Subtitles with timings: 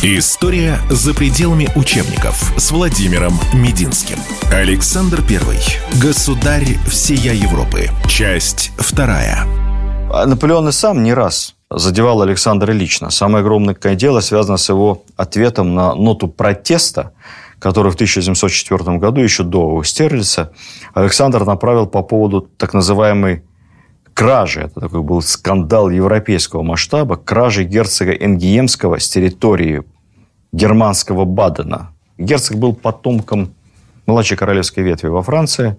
[0.00, 4.18] История за пределами учебников с Владимиром Мединским.
[4.52, 5.58] Александр I.
[6.00, 7.88] Государь всея Европы.
[8.06, 9.44] Часть вторая.
[10.12, 13.10] А Наполеон и сам не раз задевал Александра лично.
[13.10, 17.10] Самое огромное дело связано с его ответом на ноту протеста,
[17.58, 20.52] который в 1704 году, еще до Стерлица,
[20.94, 23.42] Александр направил по поводу так называемой
[24.18, 29.84] кражи, это такой был скандал европейского масштаба, кражи герцога Энгиемского с территории
[30.50, 31.92] германского Бадена.
[32.18, 33.54] Герцог был потомком
[34.06, 35.76] младшей королевской ветви во Франции.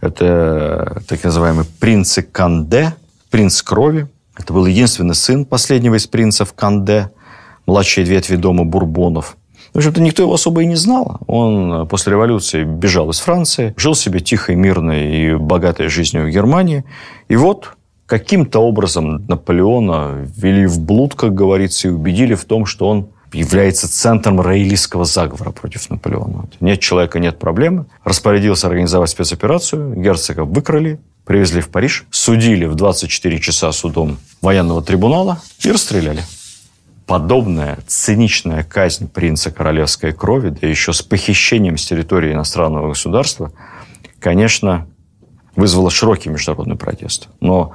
[0.00, 2.94] Это так называемый принц Канде,
[3.28, 4.08] принц крови.
[4.38, 7.10] Это был единственный сын последнего из принцев Канде,
[7.66, 9.36] младшей ветви дома Бурбонов.
[9.72, 11.18] В общем-то, никто его особо и не знал.
[11.26, 16.84] Он после революции бежал из Франции, жил себе тихой, мирной и богатой жизнью в Германии.
[17.28, 22.88] И вот каким-то образом Наполеона ввели в блуд, как говорится, и убедили в том, что
[22.88, 26.48] он является центром роялистского заговора против Наполеона.
[26.58, 27.86] Нет человека, нет проблемы.
[28.02, 29.94] Распорядился организовать спецоперацию.
[29.94, 36.24] Герцога выкрали, привезли в Париж, судили в 24 часа судом военного трибунала и расстреляли
[37.10, 43.50] подобная циничная казнь принца королевской крови, да еще с похищением с территории иностранного государства,
[44.20, 44.86] конечно,
[45.56, 47.28] вызвала широкий международный протест.
[47.40, 47.72] Но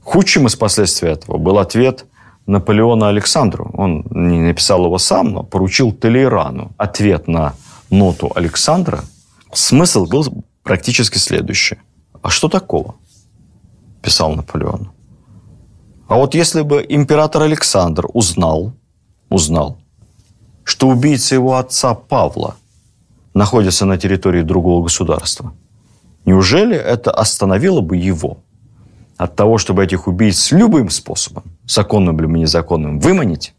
[0.00, 2.06] худшим из последствий этого был ответ
[2.46, 3.70] Наполеона Александру.
[3.74, 7.54] Он не написал его сам, но поручил Толейрану ответ на
[7.88, 9.04] ноту Александра.
[9.52, 11.78] Смысл был практически следующий.
[12.20, 12.96] А что такого?
[14.02, 14.90] Писал Наполеон.
[16.12, 18.74] А вот если бы император Александр узнал,
[19.30, 19.78] узнал,
[20.62, 22.56] что убийца его отца Павла
[23.32, 25.54] находится на территории другого государства,
[26.26, 28.36] неужели это остановило бы его
[29.16, 33.54] от того, чтобы этих убийц любым способом, законным или незаконным, выманить,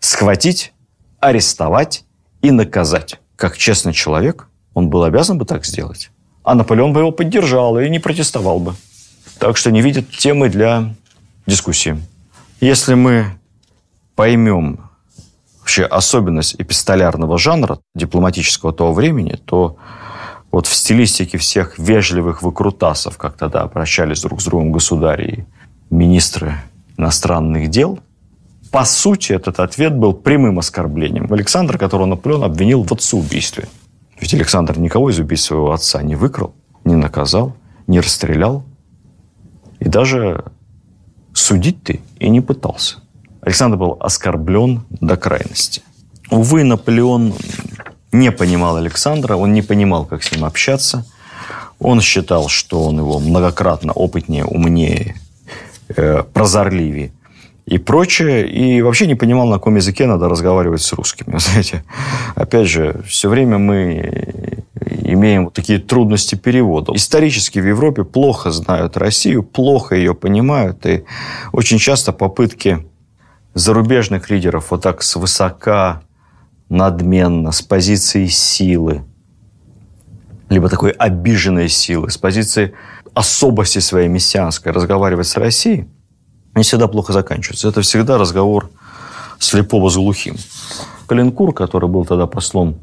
[0.00, 0.72] схватить,
[1.20, 2.06] арестовать
[2.40, 3.20] и наказать?
[3.36, 6.10] Как честный человек, он был обязан бы так сделать.
[6.42, 8.74] А Наполеон бы его поддержал и не протестовал бы.
[9.38, 10.94] Так что не видит темы для
[11.48, 12.00] дискуссии.
[12.60, 13.38] Если мы
[14.14, 14.90] поймем
[15.60, 19.76] вообще особенность эпистолярного жанра дипломатического того времени, то
[20.50, 25.44] вот в стилистике всех вежливых выкрутасов, как тогда обращались друг с другом государи и
[25.94, 26.54] министры
[26.96, 27.98] иностранных дел,
[28.70, 31.32] по сути, этот ответ был прямым оскорблением.
[31.32, 33.66] Александр, которого Наполеон обвинил в отцеубийстве.
[34.20, 36.54] Ведь Александр никого из убийств своего отца не выкрал,
[36.84, 37.54] не наказал,
[37.86, 38.64] не расстрелял.
[39.80, 40.44] И даже
[41.38, 42.96] судить ты и не пытался.
[43.40, 45.82] Александр был оскорблен до крайности.
[46.30, 47.34] Увы, Наполеон
[48.12, 51.06] не понимал Александра, он не понимал, как с ним общаться.
[51.78, 55.14] Он считал, что он его многократно опытнее, умнее,
[55.96, 57.12] э, прозорливее
[57.68, 58.48] и прочее.
[58.48, 61.36] И вообще не понимал, на каком языке надо разговаривать с русскими.
[61.38, 61.84] Знаете,
[62.34, 64.64] опять же, все время мы
[65.02, 66.92] имеем такие трудности перевода.
[66.94, 71.04] Исторически в Европе плохо знают Россию, плохо ее понимают, и
[71.52, 72.86] очень часто попытки
[73.54, 76.02] зарубежных лидеров вот так свысока,
[76.68, 79.02] надменно, с позиции силы,
[80.48, 82.74] либо такой обиженной силы, с позиции
[83.14, 85.88] особости своей мессианской разговаривать с Россией,
[86.58, 87.68] не всегда плохо заканчиваются.
[87.68, 88.70] Это всегда разговор
[89.38, 90.36] слепого с глухим.
[91.06, 92.76] Калинкур, который был тогда послом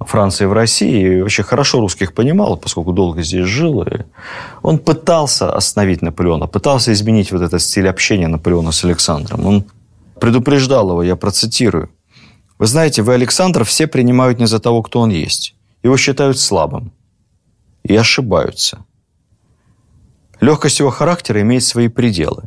[0.00, 3.82] Франции в России, и вообще хорошо русских понимал, поскольку долго здесь жил.
[3.82, 4.04] И
[4.62, 9.46] он пытался остановить Наполеона, пытался изменить вот этот стиль общения Наполеона с Александром.
[9.46, 9.64] Он
[10.20, 11.88] предупреждал его, я процитирую.
[12.58, 15.54] «Вы знаете, вы Александра все принимают не за того, кто он есть.
[15.82, 16.92] Его считают слабым.
[17.82, 18.84] И ошибаются.
[20.40, 22.44] Легкость его характера имеет свои пределы.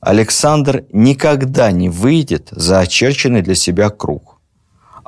[0.00, 4.30] Александр никогда не выйдет за очерченный для себя круг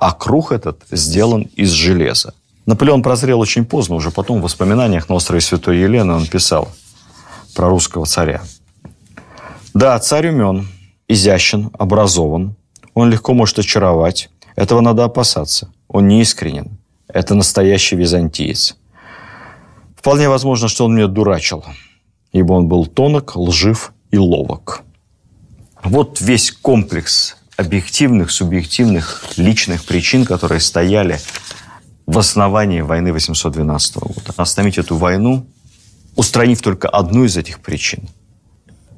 [0.02, 2.34] а круг этот сделан из железа.
[2.66, 6.68] Наполеон прозрел очень поздно, уже потом в воспоминаниях на острове Святой Елены он писал
[7.54, 8.42] про русского царя.
[9.74, 10.66] Да, царь умен,
[11.06, 12.56] изящен, образован.
[12.94, 14.28] Он легко может очаровать.
[14.56, 15.72] Этого надо опасаться.
[15.86, 16.78] Он неискренен.
[17.06, 18.76] Это настоящий византиец.
[19.96, 21.64] Вполне возможно, что он меня дурачил,
[22.32, 24.82] ибо он был тонок, лжив и ловок.
[25.82, 31.18] Вот весь комплекс объективных, субъективных, личных причин, которые стояли
[32.06, 34.32] в основании войны 812 года.
[34.36, 35.46] Остановить эту войну,
[36.14, 38.08] устранив только одну из этих причин,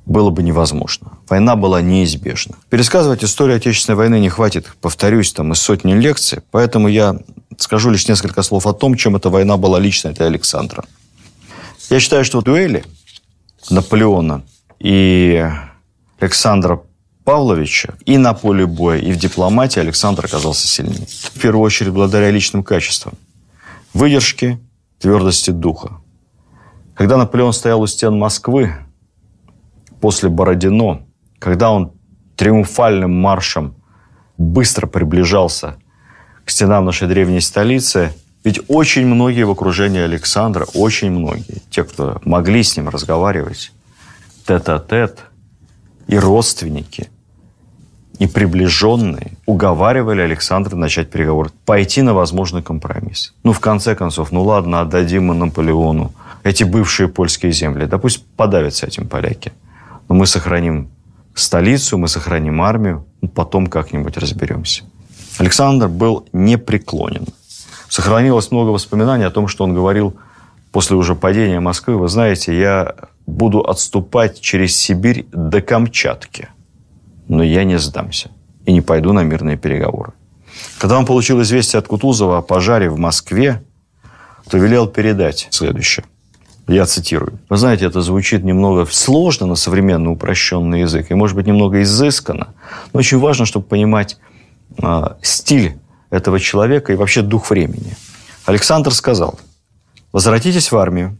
[0.04, 1.12] было бы невозможно.
[1.28, 2.56] Война была неизбежна.
[2.68, 7.16] Пересказывать историю Отечественной войны не хватит, повторюсь, там из сотни лекций, поэтому я
[7.56, 10.84] скажу лишь несколько слов о том, чем эта война была лично для Александра.
[11.88, 12.84] Я считаю, что дуэли
[13.70, 14.42] Наполеона
[14.78, 15.44] и
[16.18, 16.82] Александра
[17.24, 21.06] Павловича и на поле боя, и в дипломатии Александр оказался сильнее.
[21.06, 23.14] В первую очередь благодаря личным качествам.
[23.94, 24.58] Выдержке,
[24.98, 26.00] твердости духа.
[26.94, 28.74] Когда Наполеон стоял у стен Москвы
[30.00, 31.06] после Бородино,
[31.38, 31.92] когда он
[32.36, 33.74] триумфальным маршем
[34.36, 35.76] быстро приближался
[36.44, 38.12] к стенам нашей древней столицы,
[38.44, 43.72] ведь очень многие в окружении Александра, очень многие, те, кто могли с ним разговаривать,
[44.46, 45.24] тет-а-тет,
[46.06, 47.10] и родственники,
[48.18, 53.34] и приближенные уговаривали Александра начать переговоры, пойти на возможный компромисс.
[53.42, 56.12] Ну, в конце концов, ну ладно, отдадим мы Наполеону
[56.44, 57.86] эти бывшие польские земли.
[57.86, 59.52] Да пусть подавятся этим поляки.
[60.08, 60.90] Но мы сохраним
[61.34, 64.84] столицу, мы сохраним армию, ну, потом как-нибудь разберемся.
[65.38, 67.26] Александр был непреклонен.
[67.88, 70.14] Сохранилось много воспоминаний о том, что он говорил
[70.70, 71.96] после уже падения Москвы.
[71.96, 72.94] Вы знаете, я
[73.26, 76.48] буду отступать через Сибирь до Камчатки–
[77.28, 78.30] но я не сдамся
[78.66, 80.12] и не пойду на мирные переговоры.
[80.78, 83.62] Когда он получил известие от Кутузова о пожаре в Москве,
[84.48, 86.04] то велел передать следующее.
[86.66, 87.38] Я цитирую.
[87.50, 92.48] Вы знаете, это звучит немного сложно на современный упрощенный язык, и, может быть, немного изысканно,
[92.92, 94.16] но очень важно, чтобы понимать
[94.78, 95.76] э, стиль
[96.08, 97.96] этого человека и вообще дух времени.
[98.46, 99.38] Александр сказал,
[100.12, 101.18] возвратитесь в армию,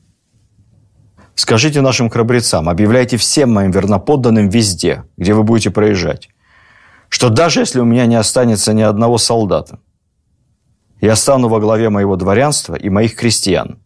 [1.34, 6.28] Скажите нашим храбрецам, объявляйте всем моим верноподданным везде, где вы будете проезжать,
[7.08, 9.78] что даже если у меня не останется ни одного солдата,
[11.00, 13.78] я стану во главе моего дворянства и моих крестьян.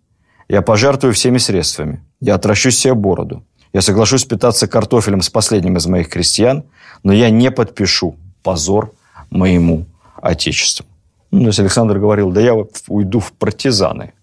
[0.49, 2.05] Я пожертвую всеми средствами.
[2.21, 3.45] Я отращу себе бороду.
[3.73, 6.65] Я соглашусь питаться картофелем с последним из моих крестьян,
[7.03, 8.95] но я не подпишу позор
[9.31, 9.87] моему
[10.17, 10.87] отечеству.
[11.31, 12.55] Ну, то есть Александр говорил, да я
[12.89, 14.15] уйду в партизаны.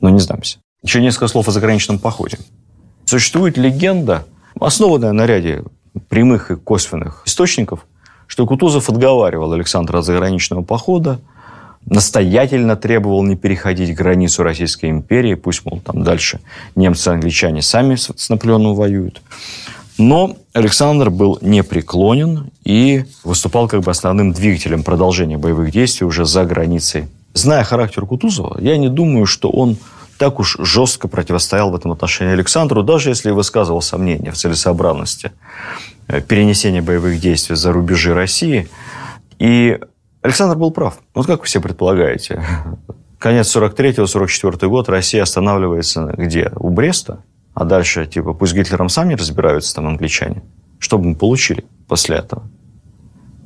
[0.00, 0.61] Но не сдамся.
[0.82, 2.38] Еще несколько слов о заграничном походе.
[3.04, 4.26] Существует легенда,
[4.58, 5.62] основанная на ряде
[6.08, 7.86] прямых и косвенных источников,
[8.26, 11.20] что Кутузов отговаривал Александра от заграничного похода,
[11.86, 16.40] настоятельно требовал не переходить границу Российской империи, пусть, мол, там дальше
[16.74, 19.22] немцы и англичане сами с Наполеоном воюют.
[19.98, 26.44] Но Александр был непреклонен и выступал как бы основным двигателем продолжения боевых действий уже за
[26.44, 27.06] границей.
[27.34, 29.76] Зная характер Кутузова, я не думаю, что он
[30.22, 35.32] так уж жестко противостоял в этом отношении Александру, даже если высказывал сомнения в целесообразности
[36.06, 38.68] э, перенесения боевых действий за рубежи России.
[39.40, 39.80] И
[40.20, 41.00] Александр был прав.
[41.12, 42.40] Вот как вы все предполагаете,
[43.18, 46.52] конец 43-44 год, Россия останавливается где?
[46.54, 47.24] У Бреста?
[47.52, 50.44] А дальше, типа, пусть Гитлером сами разбираются там англичане.
[50.78, 52.44] Что бы мы получили после этого?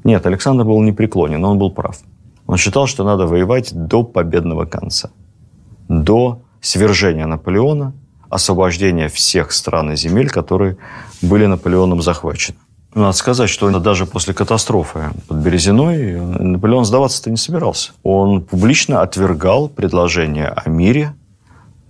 [0.05, 2.01] Нет, Александр был непреклонен, но он был прав.
[2.47, 5.09] Он считал, что надо воевать до победного конца.
[5.89, 7.93] До свержения Наполеона,
[8.29, 10.77] освобождения всех стран и земель, которые
[11.23, 12.59] были Наполеоном захвачены.
[12.95, 17.93] Надо сказать, что даже после катастрофы под Березиной Наполеон сдаваться-то не собирался.
[18.03, 21.15] Он публично отвергал предложение о мире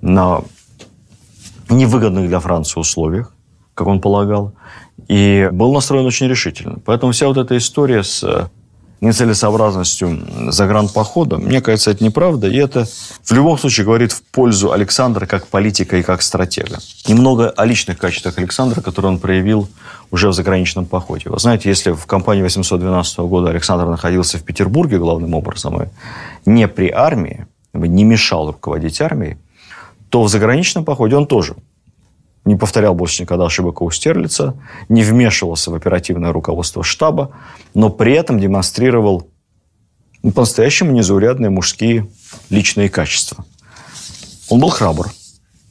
[0.01, 0.41] на
[1.71, 3.33] невыгодных для Франции условиях,
[3.75, 4.55] как он полагал,
[5.07, 6.81] и был настроен очень решительно.
[6.85, 8.51] Поэтому вся вот эта история с
[9.01, 12.49] нецелесообразностью загранпохода, мне кажется, это неправда.
[12.49, 12.87] И это
[13.23, 16.79] в любом случае говорит в пользу Александра как политика и как стратега.
[17.07, 19.69] Немного о личных качествах Александра, которые он проявил
[20.11, 21.31] уже в заграничном походе.
[21.31, 25.88] Вы знаете, если в кампании 812 года Александр находился в Петербурге главным образом, и
[26.47, 29.37] не при армии, не мешал руководить армией,
[30.09, 31.57] то в заграничном походе он тоже
[32.47, 34.55] не повторял больше никогда ошибок у Стерлица,
[34.88, 37.33] не вмешивался в оперативное руководство штаба,
[37.75, 39.29] но при этом демонстрировал
[40.23, 42.09] ну, по-настоящему незаурядные мужские
[42.49, 43.45] личные качества.
[44.49, 45.09] Он был храбр,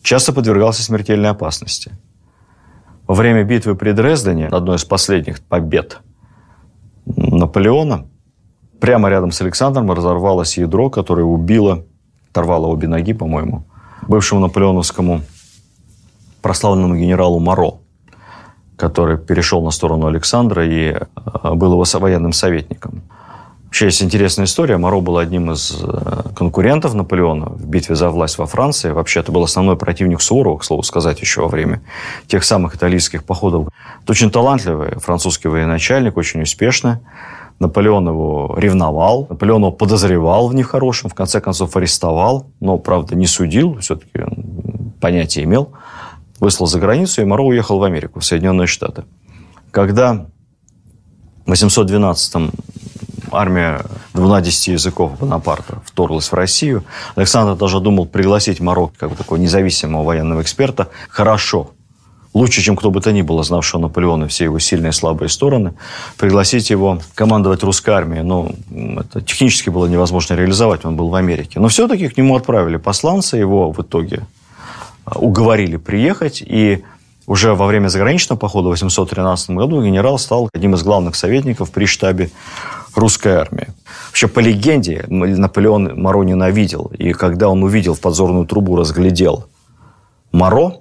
[0.03, 1.97] часто подвергался смертельной опасности.
[3.07, 5.99] Во время битвы при Дрездене, одной из последних побед
[7.05, 8.07] Наполеона,
[8.81, 11.85] прямо рядом с Александром разорвалось ядро, которое убило,
[12.31, 13.65] оторвало обе ноги, по-моему,
[14.07, 15.21] бывшему наполеоновскому
[16.45, 17.79] прославленному генералу Моро,
[18.77, 23.01] который перешел на сторону Александра и э, был его военным советником.
[23.63, 24.77] Вообще есть интересная история.
[24.77, 28.91] Моро был одним из э, конкурентов Наполеона в битве за власть во Франции.
[28.91, 31.81] Вообще, это был основной противник Суворова, к слову сказать, еще во время
[32.27, 33.69] тех самых итальянских походов.
[34.03, 36.97] Это очень талантливый французский военачальник, очень успешный.
[37.57, 43.25] Наполеон его ревновал, Наполеон его подозревал в нехорошем, в конце концов арестовал, но, правда, не
[43.25, 44.19] судил, все-таки
[45.01, 45.71] понятие имел
[46.39, 49.03] выслал за границу, и Моро уехал в Америку, в Соединенные Штаты.
[49.71, 50.25] Когда
[51.45, 52.51] в 812-м
[53.31, 53.81] армия
[54.13, 56.83] 12 языков Бонапарта вторглась в Россию,
[57.15, 61.71] Александр даже думал пригласить Моро как бы такого независимого военного эксперта, хорошо
[62.35, 65.73] лучше, чем кто бы то ни было, знавшего Наполеона все его сильные и слабые стороны,
[66.17, 68.23] пригласить его командовать русской армией.
[68.23, 71.59] Но это технически было невозможно реализовать, он был в Америке.
[71.59, 74.23] Но все-таки к нему отправили посланца, его в итоге
[75.05, 76.83] уговорили приехать, и
[77.27, 81.85] уже во время заграничного похода в 813 году генерал стал одним из главных советников при
[81.85, 82.29] штабе
[82.95, 83.67] русской армии.
[84.07, 86.91] Вообще, по легенде, Наполеон Моро ненавидел.
[86.97, 89.45] И когда он увидел в подзорную трубу, разглядел
[90.31, 90.77] Моро,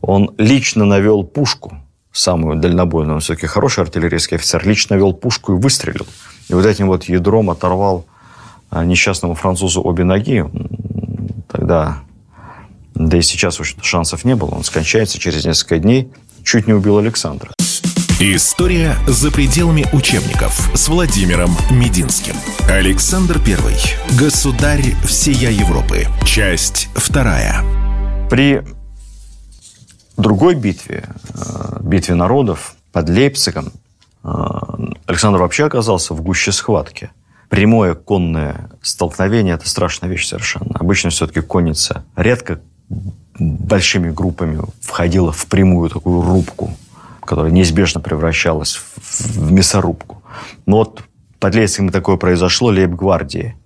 [0.00, 1.76] он лично навел пушку,
[2.12, 6.06] самую дальнобойную, он все-таки хороший артиллерийский офицер, лично навел пушку и выстрелил.
[6.48, 8.04] И вот этим вот ядром оторвал
[8.70, 10.44] а, несчастному французу обе ноги.
[11.50, 12.03] Тогда
[12.94, 14.50] да и сейчас уж шансов не было.
[14.50, 16.10] Он скончается через несколько дней.
[16.44, 17.50] Чуть не убил Александра.
[18.20, 22.36] История за пределами учебников с Владимиром Мединским.
[22.68, 24.16] Александр I.
[24.16, 26.06] Государь всея Европы.
[26.24, 27.62] Часть вторая.
[28.30, 28.62] При
[30.16, 33.72] другой битве, э, битве народов под Лейпцигом,
[34.22, 34.28] э,
[35.06, 37.10] Александр вообще оказался в гуще схватки.
[37.48, 40.78] Прямое конное столкновение– это страшная вещь совершенно.
[40.78, 42.60] Обычно все-таки конница редко
[43.38, 46.70] большими группами входила в прямую такую рубку,
[47.20, 50.22] которая неизбежно превращалась в мясорубку.
[50.66, 51.02] Но вот
[51.40, 53.56] под Лейпцигом такое произошло, лейб-гвардии,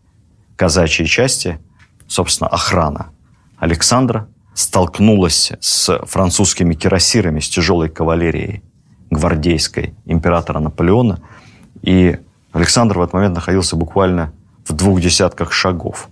[0.56, 1.58] казачьей части,
[2.06, 3.10] собственно, охрана
[3.58, 8.62] Александра столкнулась с французскими кирасирами, с тяжелой кавалерией
[9.10, 11.20] гвардейской императора Наполеона.
[11.82, 12.18] И
[12.52, 14.32] Александр в этот момент находился буквально
[14.66, 16.08] в двух десятках шагов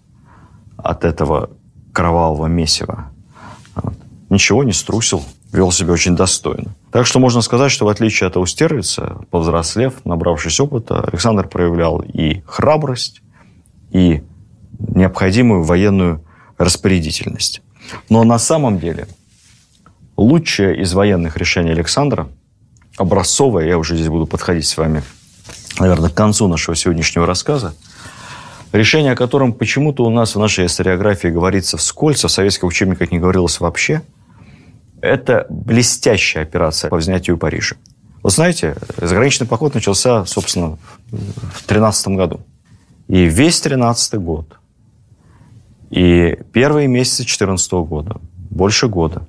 [0.77, 1.51] от этого
[1.97, 3.11] кровавого месива.
[3.75, 3.95] Вот.
[4.29, 6.75] Ничего не струсил, вел себя очень достойно.
[6.93, 12.43] Так что можно сказать, что в отличие от Аустерлица, повзрослев, набравшись опыта, Александр проявлял и
[12.47, 13.23] храбрость,
[13.93, 14.23] и
[14.79, 16.23] необходимую военную
[16.59, 17.63] распорядительность.
[18.11, 19.09] Но на самом деле
[20.19, 22.29] лучшее из военных решений Александра,
[22.99, 25.03] образцовое, я уже здесь буду подходить с вами,
[25.81, 27.75] наверное, к концу нашего сегодняшнего рассказа,
[28.77, 33.11] решение о котором почему-то у нас в нашей историографии говорится вскользь, а в советских учебниках
[33.11, 34.03] не говорилось вообще,
[35.01, 37.77] это блестящая операция по взятию Парижа.
[38.23, 40.79] Вы знаете, заграничный поход начался, собственно,
[41.11, 42.41] в 13 году.
[43.09, 44.59] И весь 13 год,
[45.91, 49.29] и первые месяцы 14 года, больше года,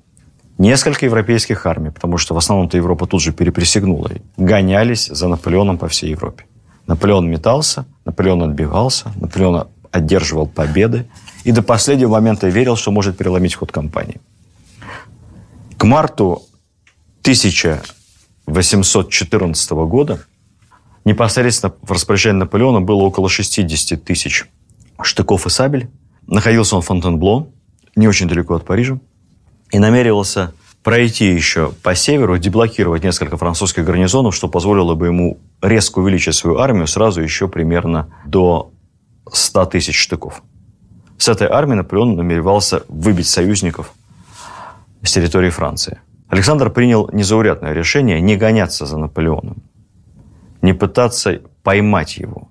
[0.58, 5.88] несколько европейских армий, потому что в основном-то Европа тут же переприсягнула, гонялись за Наполеоном по
[5.88, 6.46] всей Европе.
[6.88, 11.06] Наполеон метался, Наполеон отбивался, Наполеон одерживал победы
[11.44, 14.22] и до последнего момента верил, что может переломить ход кампании.
[15.78, 16.44] К марту
[17.22, 20.20] 1814 года
[21.06, 24.46] непосредственно в распоряжении Наполеона было около 60 тысяч
[25.02, 25.90] штыков и сабель.
[26.26, 27.48] Находился он в Фонтенбло,
[27.96, 29.00] не очень далеко от Парижа,
[29.72, 30.54] и намеревался
[30.84, 36.60] пройти еще по северу, деблокировать несколько французских гарнизонов, что позволило бы ему резко увеличить свою
[36.60, 38.72] армию сразу еще примерно до
[39.32, 40.42] 100 тысяч штыков.
[41.18, 43.92] С этой армией Наполеон намеревался выбить союзников
[45.02, 46.00] с территории Франции.
[46.30, 49.64] Александр принял незаурядное решение не гоняться за Наполеоном,
[50.62, 52.50] не пытаться поймать его,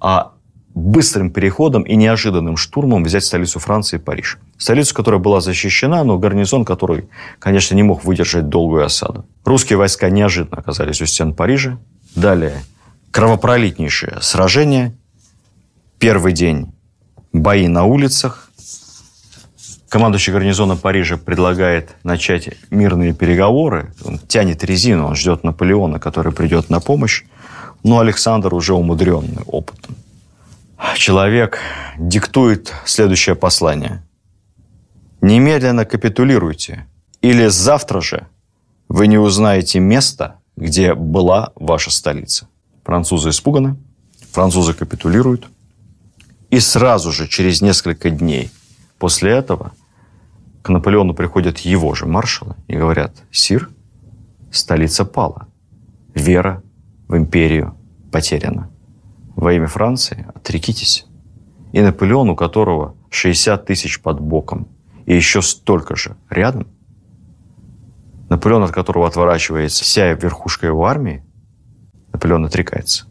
[0.00, 0.32] а
[0.74, 4.38] быстрым переходом и неожиданным штурмом взять столицу Франции, Париж.
[4.56, 9.26] Столицу, которая была защищена, но гарнизон, который, конечно, не мог выдержать долгую осаду.
[9.44, 11.78] Русские войска неожиданно оказались у стен Парижа.
[12.14, 12.62] Далее
[13.10, 14.94] кровопролитнейшее сражение.
[15.98, 16.72] Первый день
[17.32, 18.50] бои на улицах.
[19.88, 23.92] Командующий гарнизона Парижа предлагает начать мирные переговоры.
[24.04, 27.24] Он тянет резину, он ждет Наполеона, который придет на помощь.
[27.84, 29.96] Но Александр уже умудренный опытом
[30.96, 31.58] человек
[31.98, 34.02] диктует следующее послание.
[35.20, 36.86] Немедленно капитулируйте,
[37.20, 38.26] или завтра же
[38.88, 42.48] вы не узнаете места, где была ваша столица.
[42.84, 43.76] Французы испуганы,
[44.32, 45.48] французы капитулируют,
[46.50, 48.50] и сразу же, через несколько дней
[48.98, 49.72] после этого,
[50.62, 53.70] к Наполеону приходят его же маршалы и говорят, «Сир,
[54.50, 55.48] столица пала,
[56.14, 56.62] вера
[57.08, 57.74] в империю
[58.10, 58.71] потеряна»
[59.36, 61.06] во имя Франции, отрекитесь.
[61.72, 64.68] И Наполеон, у которого 60 тысяч под боком,
[65.06, 66.66] и еще столько же рядом,
[68.28, 71.22] Наполеон, от которого отворачивается вся верхушка его армии,
[72.12, 73.06] Наполеон отрекается.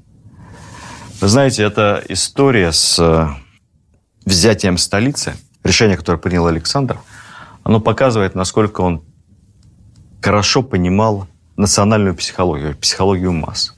[1.20, 3.28] Вы знаете, эта история с э,
[4.25, 6.98] взятием столицы, решение, которое принял Александр,
[7.63, 9.04] оно показывает, насколько он
[10.22, 13.75] хорошо понимал национальную психологию, психологию масс.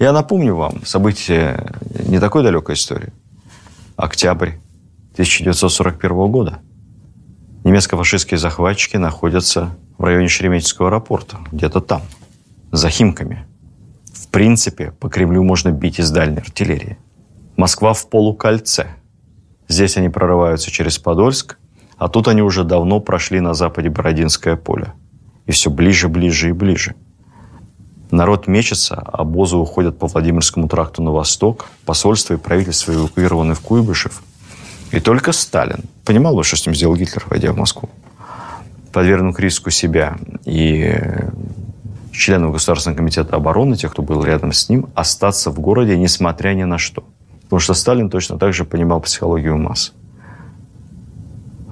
[0.00, 1.72] Я напомню вам события
[2.08, 3.12] не такой далекой истории.
[3.96, 4.54] Октябрь
[5.12, 6.58] 1941 года.
[7.62, 12.02] Немецко-фашистские захватчики находятся в районе Шереметьевского аэропорта, где-то там,
[12.72, 13.46] за Химками.
[14.12, 16.98] В принципе, по Кремлю можно бить из дальней артиллерии.
[17.56, 18.88] Москва в полукольце.
[19.68, 21.56] Здесь они прорываются через Подольск,
[21.98, 24.92] а тут они уже давно прошли на западе Бородинское поле.
[25.46, 26.96] И все ближе, ближе и ближе.
[28.14, 34.22] Народ мечется, обозы уходят по Владимирскому тракту на восток, посольство и правительство эвакуированы в Куйбышев.
[34.92, 37.90] И только Сталин понимал, что с ним сделал Гитлер, войдя в Москву.
[38.92, 40.96] Подвергнув риску себя и
[42.12, 46.62] членов Государственного комитета обороны, тех, кто был рядом с ним, остаться в городе, несмотря ни
[46.62, 47.02] на что.
[47.42, 49.92] Потому что Сталин точно так же понимал психологию масс.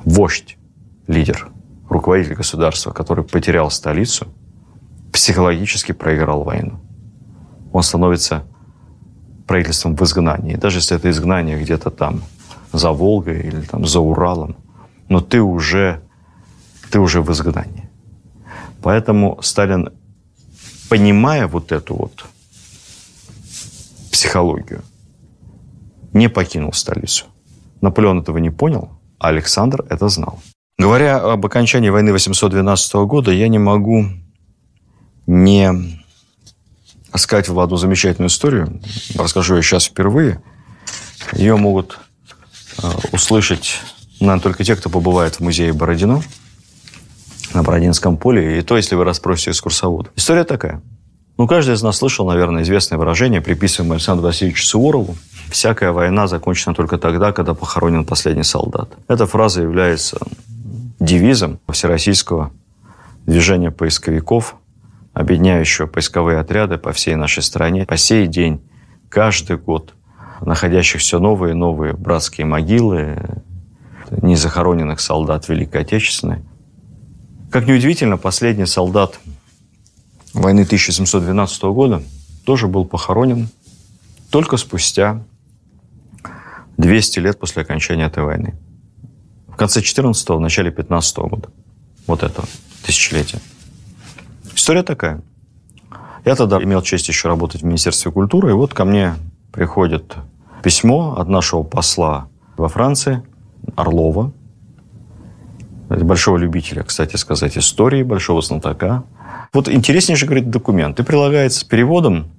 [0.05, 0.59] Вождь,
[1.07, 1.53] лидер,
[1.89, 4.27] руководитель государства, который потерял столицу–
[5.13, 6.81] психологически проиграл войну.
[7.73, 8.45] Он становится
[9.47, 10.57] правительством в изгнании.
[10.57, 12.23] Даже если это изгнание где-то там
[12.73, 14.57] за Волгой или там за Уралом,
[15.09, 16.01] но ты уже,
[16.91, 17.89] ты уже в изгнании.
[18.83, 19.91] Поэтому Сталин,
[20.89, 22.25] понимая вот эту вот
[24.11, 24.83] психологию,
[26.13, 27.27] не покинул столицу.
[27.81, 30.41] Наполеон этого не понял, а Александр это знал.
[30.79, 34.07] Говоря об окончании войны 812 года, я не могу
[35.27, 35.73] не
[37.53, 38.81] в одну замечательную историю.
[39.15, 40.43] Расскажу ее сейчас впервые.
[41.33, 41.99] Ее могут
[42.83, 43.81] э, услышать,
[44.19, 46.23] наверное, только те, кто побывает в музее Бородино
[47.53, 50.11] на Бородинском поле, и то, если вы расспросите экскурсовода.
[50.17, 50.83] История такая.
[51.39, 55.17] Ну, каждый из нас слышал, наверное, известное выражение, приписываемое Александру Васильевичу Суворову.
[55.51, 58.91] «Всякая война закончена только тогда, когда похоронен последний солдат».
[59.09, 60.19] Эта фраза является
[60.99, 62.53] девизом всероссийского
[63.27, 64.57] движения поисковиков
[65.13, 67.85] объединяющего поисковые отряды по всей нашей стране.
[67.87, 68.63] По сей день,
[69.09, 69.95] каждый год,
[70.41, 73.19] находящих все новые и новые братские могилы
[74.11, 76.43] незахороненных солдат Великой Отечественной.
[77.51, 79.21] Как неудивительно, последний солдат
[80.35, 82.03] войны 1712 года
[82.45, 83.49] тоже был похоронен
[84.31, 85.23] только спустя
[86.79, 88.55] 200 лет после окончания этой войны.
[89.47, 91.51] В конце 14-го, в начале 15 -го года.
[92.07, 92.43] Вот это
[92.85, 93.41] тысячелетие.
[94.55, 95.23] История такая.
[96.25, 99.15] Я тогда имел честь еще работать в Министерстве культуры, и вот ко мне
[99.53, 100.15] приходит
[100.63, 103.23] письмо от нашего посла во Франции,
[103.75, 104.33] Орлова,
[105.89, 109.05] большого любителя, кстати сказать, истории, большого знатока.
[109.53, 110.99] Вот интереснейший, говорит, документ.
[111.01, 112.31] И прилагается переводом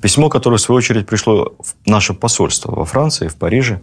[0.00, 3.80] письмо, которое, в свою очередь, пришло в наше посольство во Франции, в Париже,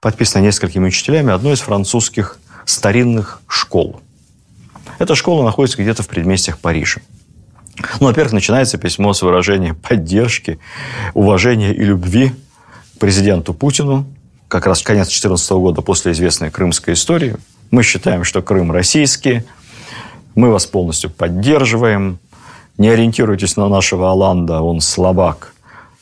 [0.00, 4.00] подписано несколькими учителями одной из французских старинных школ–
[4.98, 7.00] эта школа находится где-то в предместьях Парижа.
[8.00, 10.58] Ну, во-первых, начинается письмо с выражения поддержки,
[11.14, 12.32] уважения и любви
[12.96, 14.06] к президенту Путину.
[14.48, 17.36] Как раз в конец 2014 года, после известной крымской истории,
[17.70, 19.44] мы считаем, что Крым российский,
[20.34, 22.18] мы вас полностью поддерживаем,
[22.78, 25.54] не ориентируйтесь на нашего Аланда, он слабак.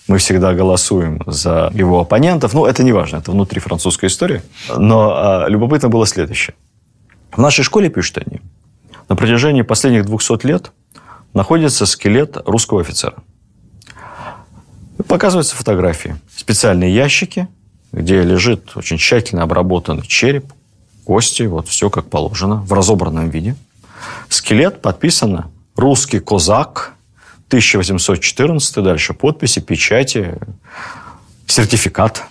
[0.09, 2.53] Мы всегда голосуем за его оппонентов.
[2.53, 4.43] Ну, это не важно, это внутри французская история.
[4.77, 6.55] Но а, любопытно было следующее.
[7.31, 8.41] В нашей школе, пишут они,
[9.11, 10.71] на протяжении последних 200 лет
[11.35, 13.17] находится скелет русского офицера.
[15.09, 16.17] Показываются фотографии.
[16.35, 17.49] Специальные ящики,
[17.93, 20.53] где лежит очень тщательно обработанный череп,
[21.05, 23.57] кости, вот все как положено, в разобранном виде.
[24.29, 26.95] Скелет подписано «Русский козак»,
[27.49, 30.39] 1814, дальше подписи, печати,
[31.49, 32.23] сертификат.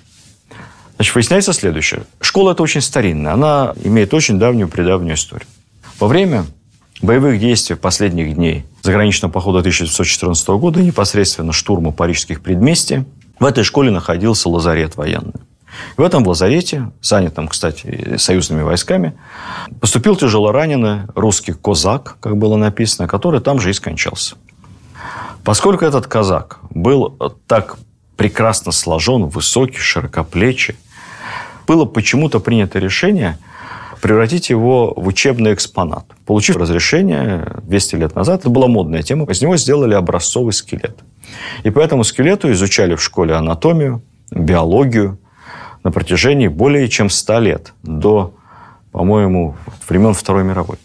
[0.96, 2.04] Значит, выясняется следующее.
[2.22, 5.48] Школа это очень старинная, она имеет очень давнюю предавнюю историю.
[6.00, 6.46] Во время
[7.02, 13.06] боевых действий последних дней заграничного похода 1914 года, непосредственно штурма парижских предместий,
[13.40, 15.34] в этой школе находился лазарет военный.
[15.96, 19.14] в этом лазарете, занятом, кстати, союзными войсками,
[19.80, 24.36] поступил тяжелораненый русский казак, как было написано, который там же и скончался.
[25.44, 27.78] Поскольку этот казак был так
[28.18, 30.76] прекрасно сложен, высокий, широкоплечий,
[31.66, 33.38] было почему-то принято решение–
[34.02, 36.06] превратить его в учебный экспонат.
[36.26, 41.00] Получив разрешение 200 лет назад, это была модная тема, из него сделали образцовый скелет.
[41.64, 45.18] И по этому скелету изучали в школе анатомию, биологию
[45.84, 48.34] на протяжении более чем 100 лет, до,
[48.92, 49.56] по-моему,
[49.88, 50.78] времен Второй мировой.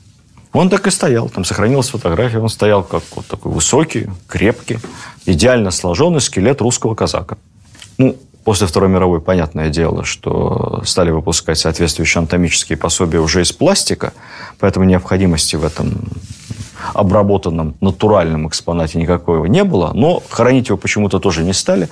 [0.52, 4.78] Он так и стоял, там сохранилась фотография, он стоял как вот такой высокий, крепкий,
[5.26, 7.38] идеально сложенный скелет русского казака.
[7.98, 14.12] Ну, После Второй мировой, понятное дело, что стали выпускать соответствующие анатомические пособия уже из пластика,
[14.60, 15.94] поэтому необходимости в этом
[16.92, 21.88] обработанном натуральном экспонате никакого не было, но хранить его почему-то тоже не стали,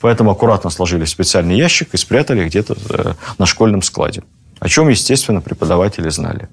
[0.00, 4.22] поэтому аккуратно сложили в специальный ящик и спрятали где-то э, на школьном складе,
[4.60, 6.50] о чем, естественно, преподаватели знали.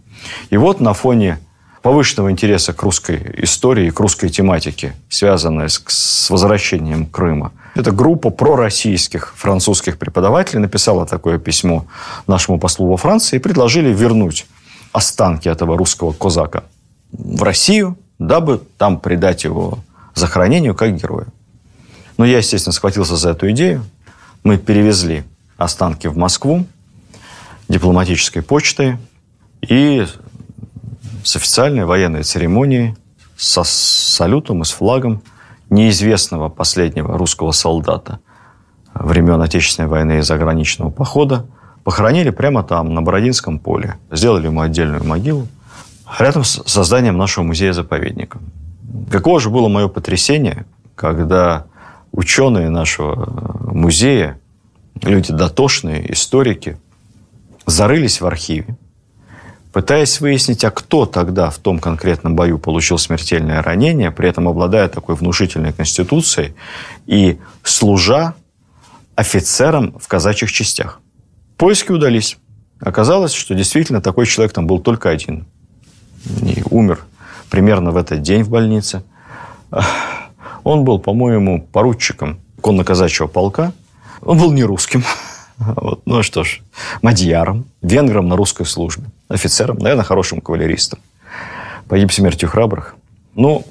[0.49, 1.39] И вот на фоне
[1.81, 7.51] повышенного интереса к русской истории, к русской тематике, связанной с, с возвращением Крыма.
[7.75, 11.85] Эта группа пророссийских французских преподавателей написала такое письмо
[12.27, 14.45] нашему послу во Франции и предложили вернуть
[14.91, 16.63] останки этого русского козака
[17.11, 19.79] в Россию, дабы там предать его
[20.13, 21.27] захоронению как героя.
[22.17, 23.83] Но я, естественно, схватился за эту идею.
[24.43, 25.23] Мы перевезли
[25.57, 26.65] останки в Москву
[27.67, 28.97] дипломатической почтой
[29.61, 30.05] и
[31.23, 32.95] с официальной военной церемонией,
[33.37, 35.21] со салютом и с флагом
[35.69, 38.19] неизвестного последнего русского солдата
[38.93, 41.47] времен Отечественной войны и заграничного похода
[41.83, 43.95] похоронили прямо там, на Бородинском поле.
[44.11, 45.47] Сделали ему отдельную могилу
[46.19, 48.39] рядом с созданием нашего музея-заповедника.
[49.09, 51.65] Какое же было мое потрясение, когда
[52.11, 54.39] ученые нашего музея,
[55.01, 56.77] люди дотошные, историки,
[57.65, 58.77] зарылись в архиве
[59.71, 64.89] пытаясь выяснить, а кто тогда в том конкретном бою получил смертельное ранение, при этом обладая
[64.89, 66.53] такой внушительной конституцией
[67.05, 68.35] и служа
[69.15, 70.99] офицером в казачьих частях.
[71.57, 72.37] Поиски удались.
[72.79, 75.45] Оказалось, что действительно такой человек там был только один.
[76.41, 77.01] И умер
[77.49, 79.03] примерно в этот день в больнице.
[80.63, 83.73] Он был, по-моему, поручиком конно-казачьего полка.
[84.21, 85.03] Он был не русским.
[85.61, 86.01] Вот.
[86.05, 86.61] Ну что ж,
[87.03, 90.99] мадьяром, венгром на русской службе, офицером, наверное, хорошим кавалеристом.
[91.87, 92.95] Погиб смертью храбрых.
[93.35, 93.63] Ну,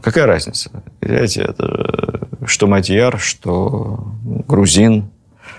[0.00, 0.70] какая разница?
[1.02, 4.06] Знаете, это что мадьяр, что
[4.48, 5.10] грузин,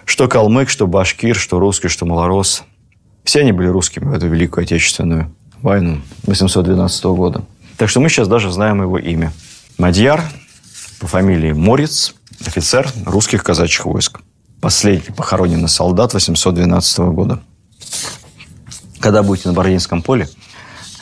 [0.06, 2.64] что калмык, что башкир, что русский, что малорос.
[3.24, 5.32] Все они были русскими в эту Великую Отечественную
[5.62, 7.44] войну 812 года.
[7.78, 9.32] Так что мы сейчас даже знаем его имя.
[9.78, 10.24] Мадьяр
[11.00, 14.22] по фамилии Морец, офицер русских казачьих войск
[14.62, 17.42] последний похороненный солдат 812 года.
[19.00, 20.28] Когда будете на Бородинском поле,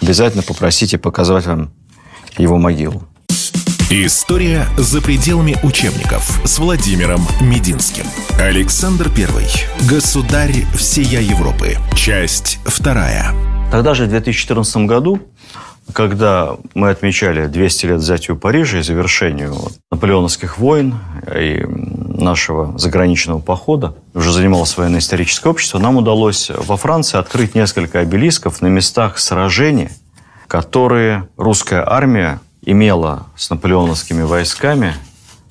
[0.02, 1.72] обязательно попросите показать вам
[2.38, 3.04] его могилу.
[3.90, 8.06] История за пределами учебников с Владимиром Мединским.
[8.40, 9.88] Александр I.
[9.88, 11.78] Государь всея Европы.
[11.96, 13.36] Часть вторая.
[13.72, 15.20] Тогда же, в 2014 году,
[15.94, 19.56] когда мы отмечали 200 лет взятию Парижа и завершению
[19.92, 20.96] наполеоновских войн
[21.36, 21.64] и
[22.24, 28.68] нашего заграничного похода, уже занималось военно-историческое общество, нам удалось во Франции открыть несколько обелисков на
[28.68, 29.90] местах сражений,
[30.48, 34.96] которые русская армия имела с наполеоновскими войсками,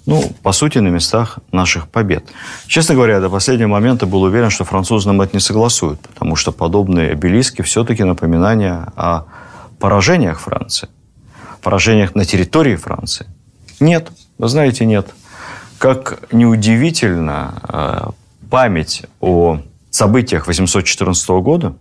[0.07, 2.25] ну, по сути, на местах наших побед.
[2.67, 6.51] Честно говоря, до последнего момента был уверен, что французы нам это не согласуют, потому что
[6.51, 9.25] подобные обелиски все-таки напоминания о
[9.79, 10.89] поражениях Франции,
[11.63, 13.27] поражениях на территории Франции.
[13.79, 15.09] Нет, вы знаете, нет.
[15.83, 18.11] Как неудивительно, э,
[18.49, 19.59] память о
[19.91, 21.75] событиях 814 года,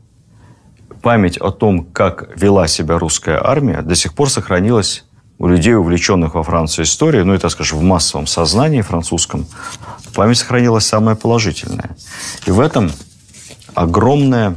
[1.04, 5.06] память о том, как вела себя русская армия, до сих пор сохранилась
[5.38, 9.46] у людей, увлеченных во Францию историей, ну, это, скажем, в массовом сознании французском,
[10.16, 11.96] память сохранилась самая положительная.
[12.48, 12.92] И в этом
[13.76, 14.56] огромная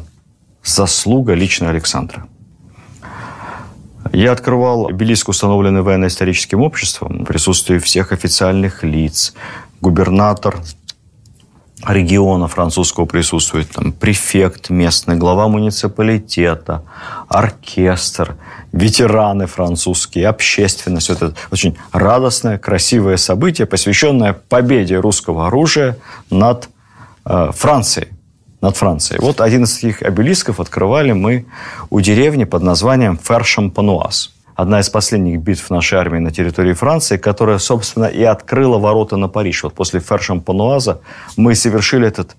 [0.62, 2.26] заслуга лично Александра.
[4.14, 7.24] Я открывал обелиск, установленный военно-историческим обществом,
[7.80, 9.34] в всех официальных лиц.
[9.80, 10.60] Губернатор
[11.84, 16.84] региона французского присутствует, там, префект местный, глава муниципалитета,
[17.28, 18.36] оркестр,
[18.70, 21.10] ветераны французские, общественность.
[21.10, 25.98] Это очень радостное, красивое событие, посвященное победе русского оружия
[26.30, 26.68] над
[27.24, 28.13] э, Францией
[28.64, 29.20] над Францией.
[29.20, 31.44] Вот один из таких обелисков открывали мы
[31.90, 34.32] у деревни под названием Фершампануаз.
[34.54, 39.28] Одна из последних битв нашей армии на территории Франции, которая, собственно, и открыла ворота на
[39.28, 39.64] Париж.
[39.64, 41.00] Вот после Фершампануаза
[41.36, 42.36] мы совершили этот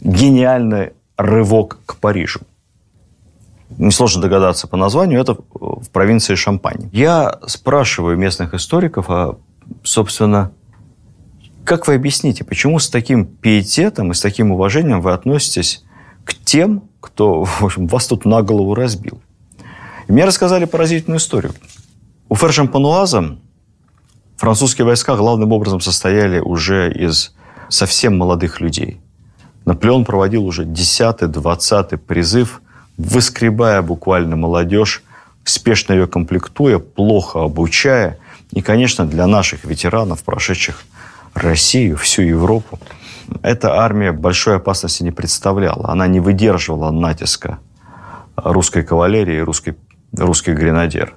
[0.00, 2.40] гениальный рывок к Парижу.
[3.78, 6.88] Несложно догадаться по названию, это в провинции Шампань.
[6.92, 9.36] Я спрашиваю местных историков, а,
[9.82, 10.52] собственно,
[11.66, 15.84] как вы объясните, почему с таким пиететом и с таким уважением вы относитесь
[16.24, 19.20] к тем, кто в общем, вас тут на голову разбил?
[20.06, 21.52] И мне рассказали поразительную историю.
[22.28, 23.38] У Фершампануаза
[24.36, 27.34] французские войска главным образом состояли уже из
[27.68, 29.00] совсем молодых людей.
[29.64, 32.62] Наполеон проводил уже 10-20 призыв,
[32.96, 35.02] выскребая буквально молодежь,
[35.42, 38.18] спешно ее комплектуя, плохо обучая.
[38.52, 40.84] И, конечно, для наших ветеранов, прошедших
[41.36, 42.78] Россию, всю Европу,
[43.42, 45.90] эта армия большой опасности не представляла.
[45.90, 47.58] Она не выдерживала натиска
[48.36, 49.76] русской кавалерии, русской,
[50.16, 51.14] русских гренадер.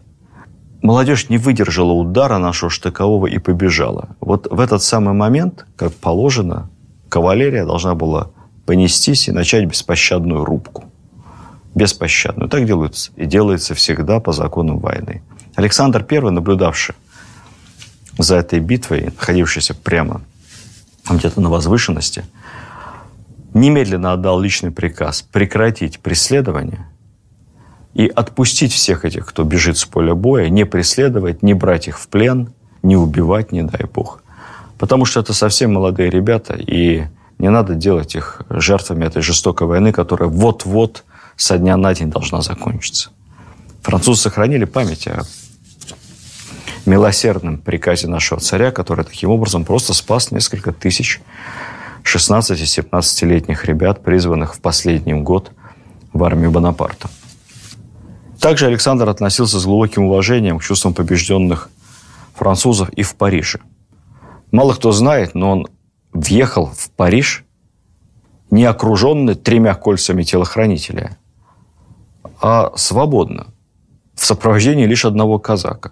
[0.81, 4.09] Молодежь не выдержала удара нашего штыкового и побежала.
[4.19, 6.69] Вот в этот самый момент, как положено,
[7.07, 8.31] кавалерия должна была
[8.65, 10.83] понестись и начать беспощадную рубку.
[11.75, 12.49] беспощадную.
[12.49, 13.11] Так делается.
[13.15, 15.21] И делается всегда по законам войны.
[15.55, 16.95] Александр I, наблюдавший
[18.19, 20.21] за этой битвой, находившийся прямо
[21.09, 22.25] где-то на возвышенности,
[23.53, 26.85] немедленно отдал личный приказ прекратить преследование
[27.93, 32.07] и отпустить всех этих, кто бежит с поля боя, не преследовать, не брать их в
[32.09, 32.53] плен,
[32.83, 34.21] не убивать, не дай бог.
[34.77, 37.05] Потому что это совсем молодые ребята, и
[37.39, 41.03] не надо делать их жертвами этой жестокой войны, которая вот-вот
[41.35, 43.09] со дня на день должна закончиться.
[43.81, 45.23] Французы сохранили память о
[46.89, 51.21] милосердном приказе нашего царя, который таким образом просто спас несколько тысяч
[52.03, 55.51] 16-17-летних ребят, призванных в последний год
[56.11, 57.09] в армию Бонапарта.
[58.39, 61.69] Также Александр относился с глубоким уважением к чувствам побежденных
[62.33, 63.59] французов и в Париже.
[64.51, 65.67] Мало кто знает, но он
[66.13, 67.45] въехал в Париж
[68.49, 71.17] не окруженный тремя кольцами телохранителя,
[72.41, 73.47] а свободно,
[74.15, 75.91] в сопровождении лишь одного казака.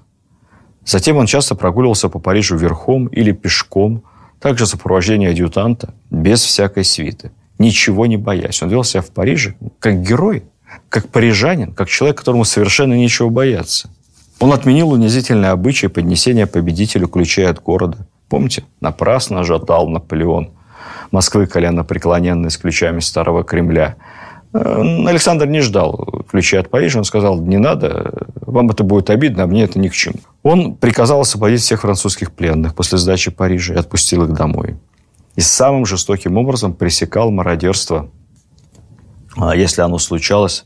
[0.88, 4.04] Затем он часто прогуливался по Парижу верхом или пешком,
[4.40, 8.64] также в сопровождении адъютанта, без всякой свиты, ничего не боясь.
[8.64, 10.44] Он вел себя в Париже как герой,
[10.88, 13.90] как парижанин, как человек, которому совершенно нечего бояться.
[14.40, 18.08] Он отменил унизительное обычай поднесения победителю ключей от города.
[18.30, 18.64] Помните?
[18.80, 20.52] Напрасно ждал Наполеон
[21.12, 23.98] Москвы колено преклоненный с ключами старого Кремля–
[24.60, 27.00] Александр не ждал ключи от Парижа.
[27.00, 30.20] Он сказал, не надо, вам это будет обидно, а мне это ни к чему.
[30.44, 34.78] Он приказал освободить всех французских пленных после сдачи Парижа и отпустил их домой.
[35.36, 38.10] И самым жестоким образом пресекал мародерство,
[39.36, 40.66] а, если оно случалось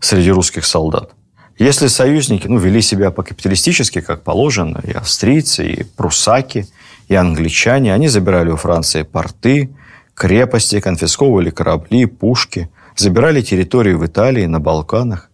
[0.00, 1.10] среди русских солдат.
[1.58, 6.66] Если союзники ну, вели себя по-капиталистически, как положено, и австрийцы, и прусаки,
[7.08, 9.70] и англичане, они забирали у Франции порты,
[10.14, 15.30] крепости, конфисковывали корабли, пушки– забирали территории в Италии, на Балканах.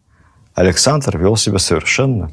[0.54, 2.30] Александр вел себя совершенно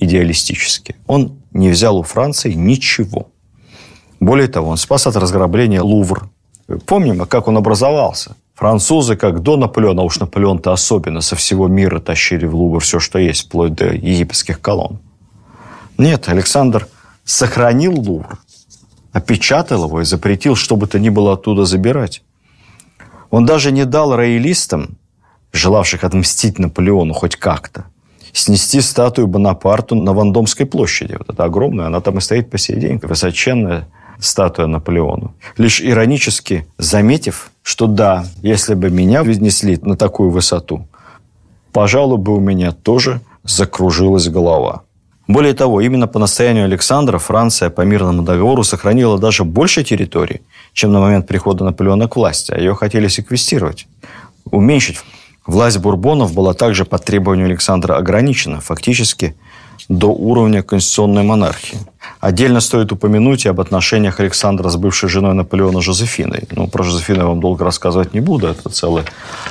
[0.00, 0.96] идеалистически.
[1.06, 3.28] Он не взял у Франции ничего.
[4.18, 6.28] Более того, он спас от разграбления Лувр.
[6.86, 8.36] Помним, как он образовался.
[8.54, 13.00] Французы, как до Наполеона, а уж Наполеон-то особенно, со всего мира тащили в Лувр все,
[13.00, 14.98] что есть, вплоть до египетских колонн.
[15.96, 16.86] Нет, Александр
[17.24, 18.38] сохранил Лувр,
[19.12, 22.22] опечатал его и запретил, что бы то ни было оттуда забирать.
[23.30, 24.98] Он даже не дал роялистам,
[25.52, 27.86] желавших отмстить Наполеону хоть как-то,
[28.32, 31.16] снести статую Бонапарту на Вандомской площади.
[31.18, 33.88] Вот это огромная, она там и стоит по сей день, высоченная
[34.18, 35.34] статуя Наполеону.
[35.56, 40.86] Лишь иронически заметив, что да, если бы меня вознесли на такую высоту,
[41.72, 44.82] пожалуй, бы у меня тоже закружилась голова.
[45.30, 50.40] Более того, именно по настоянию Александра Франция по мирному договору сохранила даже больше территорий,
[50.72, 53.86] чем на момент прихода Наполеона к власти, а ее хотели секвестировать,
[54.44, 54.98] уменьшить.
[55.46, 59.36] Власть Бурбонов была также по требованию Александра ограничена, фактически
[59.88, 61.78] до уровня конституционной монархии.
[62.20, 66.48] Отдельно стоит упомянуть и об отношениях Александра с бывшей женой Наполеона Жозефиной.
[66.50, 68.48] Ну, про Жозефину я вам долго рассказывать не буду.
[68.48, 69.04] Это целый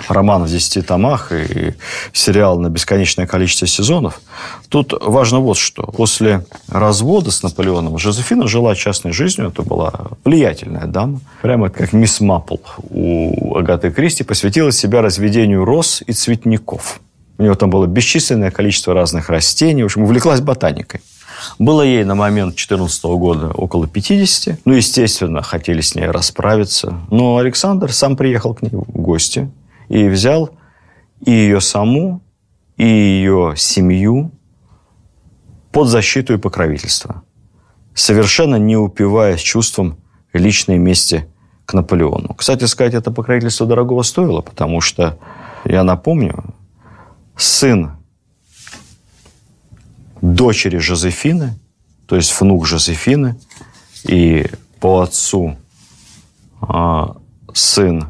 [0.07, 1.73] роман в 10 томах и
[2.13, 4.21] сериал на бесконечное количество сезонов.
[4.69, 5.83] Тут важно вот что.
[5.83, 9.47] После развода с Наполеоном Жозефина жила частной жизнью.
[9.47, 9.91] Это была
[10.23, 11.21] влиятельная дама.
[11.41, 12.57] Прямо как мисс Маппл
[12.89, 14.23] у Агаты Кристи.
[14.23, 16.99] Посвятила себя разведению роз и цветников.
[17.39, 19.83] У него там было бесчисленное количество разных растений.
[19.83, 20.99] В общем, увлеклась ботаникой.
[21.57, 24.59] Было ей на момент 14 года около 50.
[24.65, 26.99] Ну, естественно, хотели с ней расправиться.
[27.09, 29.49] Но Александр сам приехал к ней в гости
[29.87, 30.49] и взял
[31.25, 32.21] и ее саму,
[32.75, 34.31] и ее семью
[35.71, 37.23] под защиту и покровительство.
[37.93, 39.97] Совершенно не упиваясь чувством
[40.33, 41.25] личной мести
[41.65, 42.33] к Наполеону.
[42.33, 45.17] Кстати сказать, это покровительство дорогого стоило, потому что,
[45.63, 46.43] я напомню,
[47.39, 47.91] сын
[50.21, 51.57] дочери Жозефины,
[52.05, 53.39] то есть внук Жозефины,
[54.03, 54.47] и
[54.79, 55.57] по отцу
[56.61, 57.17] а,
[57.53, 58.07] сын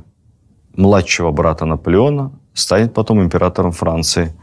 [0.75, 4.33] младшего брата Наполеона станет потом императором Франции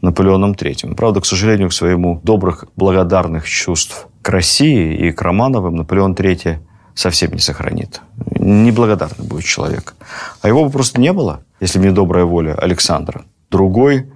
[0.00, 0.94] Наполеоном III.
[0.94, 6.58] Правда, к сожалению, к своему добрых, благодарных чувств к России и к Романовым Наполеон III
[6.94, 8.00] совсем не сохранит.
[8.38, 9.94] Неблагодарный будет человек.
[10.40, 13.24] А его бы просто не было, если бы не добрая воля Александра.
[13.50, 14.10] Другой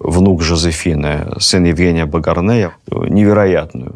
[0.00, 3.94] внук Жозефины, сын Евгения Багарнея, невероятную,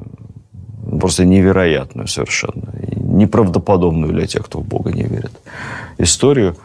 [1.00, 5.32] просто невероятную совершенно, неправдоподобную для тех, кто в Бога не верит,
[5.98, 6.56] историю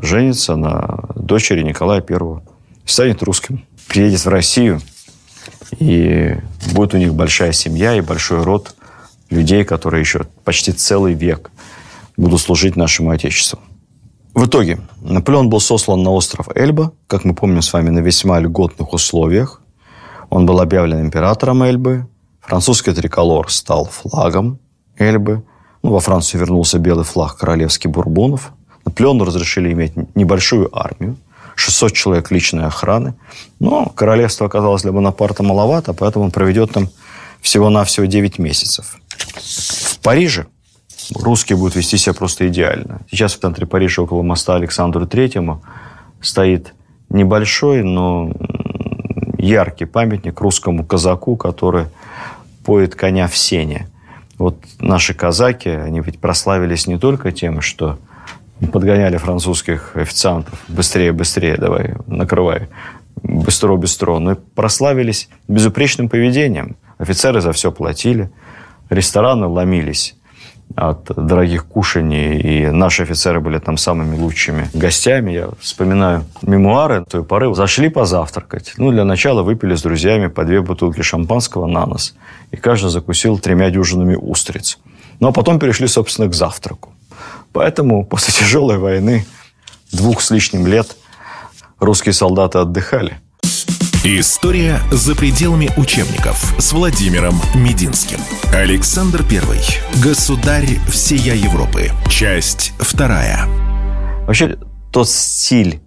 [0.00, 2.42] женится на дочери Николая Первого,
[2.86, 4.80] станет русским, приедет в Россию,
[5.78, 6.36] и
[6.72, 8.74] будет у них большая семья и большой род
[9.30, 11.50] людей, которые еще почти целый век
[12.16, 13.58] будут служить нашему Отечеству.
[14.34, 18.40] В итоге Наполеон был сослан на остров Эльба, как мы помним с вами, на весьма
[18.40, 19.60] льготных условиях.
[20.30, 22.06] Он был объявлен императором Эльбы.
[22.40, 24.58] Французский триколор стал флагом
[24.96, 25.44] Эльбы.
[25.82, 28.52] Ну, во Францию вернулся белый флаг королевский Бурбонов.
[28.86, 31.18] Наполеону разрешили иметь небольшую армию,
[31.54, 33.14] 600 человек личной охраны.
[33.60, 36.88] Но королевство оказалось для Бонапарта маловато, поэтому он проведет там
[37.42, 38.96] всего-навсего 9 месяцев.
[39.36, 40.46] В Париже
[41.14, 43.00] русские будут вести себя просто идеально.
[43.10, 45.62] Сейчас в центре Парижа около моста Александру Третьему
[46.20, 46.74] стоит
[47.08, 48.32] небольшой, но
[49.38, 51.86] яркий памятник русскому казаку, который
[52.64, 53.88] поет коня в сене.
[54.38, 57.98] Вот наши казаки, они ведь прославились не только тем, что
[58.72, 60.58] подгоняли французских официантов.
[60.68, 62.68] Быстрее, быстрее, давай, накрывай.
[63.22, 64.18] Быстро, быстро.
[64.18, 66.76] Но и прославились безупречным поведением.
[66.98, 68.30] Офицеры за все платили.
[68.90, 70.16] Рестораны ломились
[70.76, 75.32] от дорогих кушаний, и наши офицеры были там самыми лучшими гостями.
[75.32, 77.54] Я вспоминаю мемуары той поры.
[77.54, 78.74] Зашли позавтракать.
[78.76, 82.14] Ну, для начала выпили с друзьями по две бутылки шампанского на нос.
[82.50, 84.78] И каждый закусил тремя дюжинами устриц.
[85.20, 86.92] Ну, а потом перешли, собственно, к завтраку.
[87.52, 89.26] Поэтому после тяжелой войны,
[89.92, 90.96] двух с лишним лет,
[91.78, 93.20] русские солдаты отдыхали.
[94.04, 98.18] История за пределами учебников с Владимиром Мединским.
[98.52, 99.60] Александр I.
[100.02, 101.90] Государь всея Европы.
[102.10, 103.46] Часть вторая.
[104.26, 104.58] Вообще,
[104.90, 105.82] тот стиль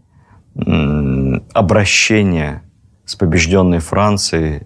[1.54, 2.64] обращения
[3.04, 4.64] с побежденной Францией,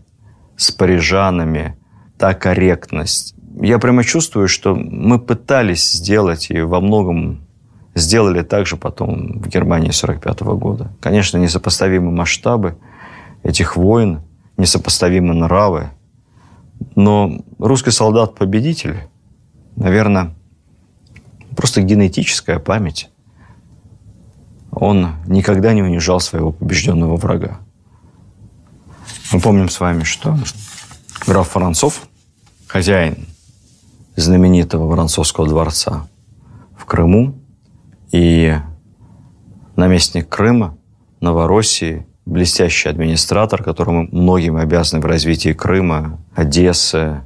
[0.56, 1.76] с парижанами,
[2.20, 7.48] та корректность, я прямо чувствую, что мы пытались сделать и во многом
[7.96, 10.94] сделали так же потом в Германии 45 года.
[11.02, 12.78] Конечно, несопоставимы масштабы
[13.44, 14.22] этих войн,
[14.58, 15.90] несопоставимы нравы,
[16.96, 19.08] но русский солдат-победитель,
[19.76, 20.34] наверное,
[21.56, 23.10] просто генетическая память.
[24.72, 27.60] Он никогда не унижал своего побежденного врага.
[29.32, 30.38] Мы помним с вами, что
[31.26, 32.08] граф Францов,
[32.68, 33.28] хозяин
[34.16, 36.08] знаменитого Воронцовского дворца
[36.78, 37.36] в Крыму.
[38.12, 38.58] И
[39.76, 40.76] наместник Крыма,
[41.22, 47.22] Новороссии, блестящий администратор, которому многим обязаны в развитии Крыма, Одессы,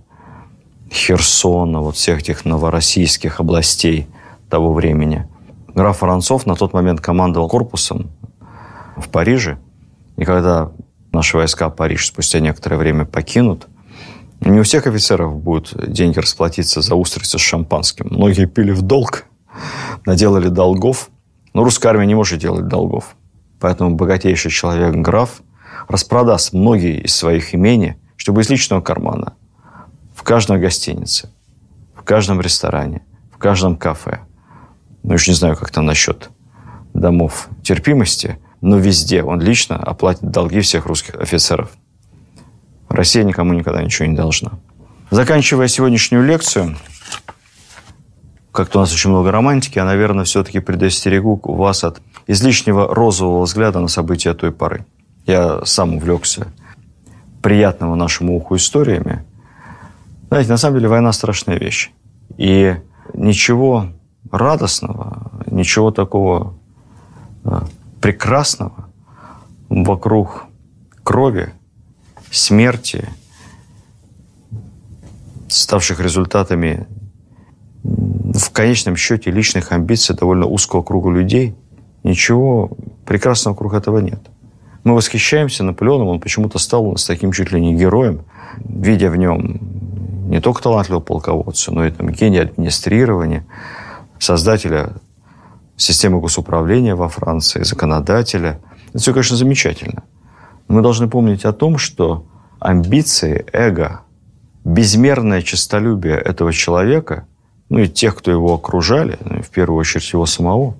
[0.92, 4.08] Херсона, вот всех этих новороссийских областей
[4.50, 5.28] того времени.
[5.76, 8.12] Граф Воронцов на тот момент командовал корпусом
[8.96, 9.58] в Париже.
[10.16, 10.72] И когда
[11.12, 13.68] наши войска Париж спустя некоторое время покинут,
[14.40, 18.08] не у всех офицеров будут деньги расплатиться за устрицы с шампанским.
[18.10, 19.26] Многие пили в долг,
[20.06, 21.10] наделали долгов.
[21.54, 23.16] Но русская армия не может делать долгов.
[23.64, 25.42] Поэтому богатейший человек, граф,
[25.88, 29.38] распродаст многие из своих имений, чтобы из личного кармана
[30.14, 31.30] в каждой гостинице,
[31.96, 34.20] в каждом ресторане, в каждом кафе.
[35.04, 36.30] Ну, уж не знаю, как там насчет
[36.94, 41.72] домов терпимости, но везде он лично оплатит долги всех русских офицеров–
[42.90, 44.60] Россия никому никогда ничего не должна.
[45.10, 46.78] Заканчивая сегодняшнюю лекцию,
[48.52, 53.80] как-то у нас очень много романтики, я, наверное, все-таки предостерегу вас от излишнего розового взгляда
[53.80, 54.86] на события той поры.
[55.26, 56.48] Я сам увлекся
[57.42, 59.24] приятного нашему уху историями.
[60.30, 61.92] Знаете, на самом деле война страшная вещь.
[62.38, 62.76] И
[63.14, 63.88] ничего
[64.32, 66.56] радостного, ничего такого
[67.44, 67.62] э,
[68.02, 68.90] прекрасного
[69.70, 70.46] вокруг
[71.04, 71.54] крови
[72.32, 73.08] смерти,
[75.48, 76.88] ставших результатами
[77.84, 81.56] в конечном счете личных амбиций довольно узкого круга людей,
[82.04, 82.72] ничего
[83.06, 84.20] прекрасного вокруг этого нет.
[84.84, 88.26] Мы восхищаемся Наполеоном, он почему-то стал у нас таким чуть ли не героем,
[88.58, 89.60] видя в нем
[90.30, 93.46] не только талантливого полководца, но и там, гения администрирования,
[94.20, 94.94] создателя
[95.78, 98.60] системы госуправления во Франции, законодателя.
[98.90, 100.04] Это все, конечно, замечательно.
[100.68, 102.26] Мы должны помнить о том, что
[102.60, 104.02] амбиции, эго,
[104.64, 107.28] безмерное честолюбие этого человека,
[107.70, 110.76] ну и тех, кто его окружали, ну, в первую очередь его самого,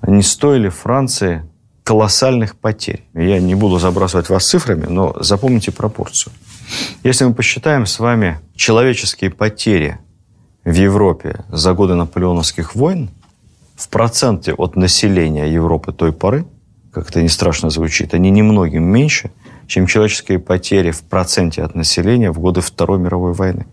[0.00, 1.42] они стоили Франции
[1.84, 3.04] колоссальных потерь.
[3.14, 6.32] Я не буду забрасывать вас цифрами, но запомните пропорцию.
[7.02, 9.98] Если мы посчитаем с вами человеческие потери
[10.64, 13.10] в Европе за годы наполеоновских войн
[13.76, 16.44] в проценте от населения Европы той поры–
[16.98, 19.30] как это не страшно звучит, они немногим меньше,
[19.66, 23.66] чем человеческие потери в проценте от населения в годы Второй мировой войны.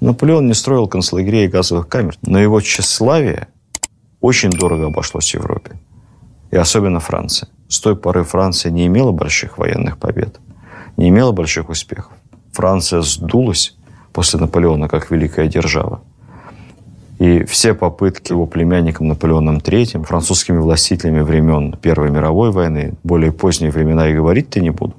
[0.00, 3.48] Наполеон не строил концлагерей и газовых камер, но его тщеславие
[4.22, 5.72] очень дорого обошлось Европе.
[6.50, 7.48] И особенно Франции.
[7.68, 10.40] С той поры Франция не имела больших военных побед,
[10.96, 12.12] не имела больших успехов.
[12.52, 13.76] Франция сдулась
[14.12, 16.02] после Наполеона как великая держава.
[17.18, 23.70] И все попытки его племянником Наполеоном III, французскими властителями времен Первой мировой войны, более поздние
[23.70, 24.94] времена и говорить-то не буду,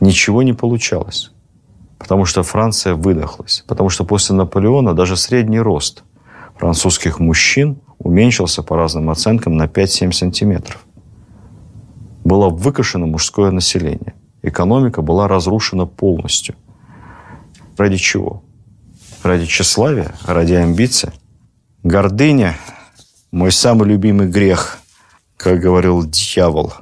[0.00, 1.32] ничего не получалось.
[1.98, 3.64] Потому что Франция выдохлась.
[3.66, 6.04] Потому что после Наполеона даже средний рост
[6.58, 10.84] французских мужчин уменьшился по разным оценкам на 5-7 сантиметров.
[12.24, 14.14] Было выкашено мужское население.
[14.42, 16.54] Экономика была разрушена полностью.
[17.76, 18.42] Ради чего?
[19.22, 20.14] Ради тщеславия?
[20.24, 21.10] Ради амбиций?
[21.82, 22.56] Гордыня–
[23.36, 24.78] мой самый любимый грех,
[25.36, 26.72] как говорил дьявол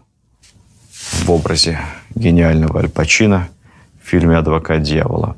[0.93, 1.81] в образе
[2.15, 3.49] гениального Аль Пачино
[4.01, 5.37] в фильме «Адвокат дьявола».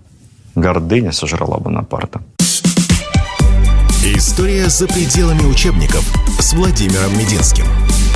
[0.54, 2.20] Гордыня сожрала Бонапарта.
[4.26, 6.04] История за пределами учебников
[6.40, 7.64] с Владимиром Мединским.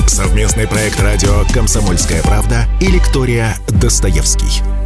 [0.07, 4.80] Совместный проект радио «Комсомольская правда» и лектория «Достоевский».